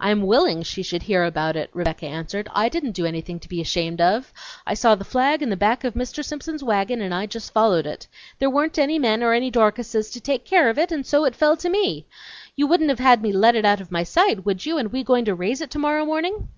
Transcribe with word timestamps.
"I'm 0.00 0.22
willing 0.22 0.62
she 0.62 0.82
should 0.82 1.02
hear 1.02 1.24
about 1.26 1.54
it," 1.54 1.68
Rebecca 1.74 2.06
answered. 2.06 2.48
"I 2.54 2.70
didn't 2.70 2.92
do 2.92 3.04
anything 3.04 3.38
to 3.40 3.50
be 3.50 3.60
ashamed 3.60 4.00
of! 4.00 4.32
I 4.66 4.72
saw 4.72 4.94
the 4.94 5.04
flag 5.04 5.42
in 5.42 5.50
the 5.50 5.58
back 5.58 5.84
of 5.84 5.92
Mr. 5.92 6.24
Simpson's 6.24 6.64
wagon 6.64 7.02
and 7.02 7.12
I 7.12 7.26
just 7.26 7.52
followed 7.52 7.86
it. 7.86 8.06
There 8.38 8.48
weren't 8.48 8.78
any 8.78 8.98
men 8.98 9.22
or 9.22 9.34
any 9.34 9.50
Dorcases 9.50 10.08
to 10.12 10.20
take 10.22 10.46
care 10.46 10.70
of 10.70 10.78
it 10.78 10.90
and 10.90 11.04
so 11.04 11.26
it 11.26 11.36
fell 11.36 11.58
to 11.58 11.68
me! 11.68 12.06
You 12.56 12.66
wouldn't 12.66 12.88
have 12.88 12.98
had 12.98 13.20
me 13.20 13.30
let 13.30 13.54
it 13.54 13.66
out 13.66 13.82
of 13.82 13.92
my 13.92 14.04
sight, 14.04 14.46
would 14.46 14.64
you, 14.64 14.78
and 14.78 14.90
we 14.90 15.04
going 15.04 15.26
to 15.26 15.34
raise 15.34 15.60
it 15.60 15.70
tomorrow 15.70 16.06
morning?" 16.06 16.48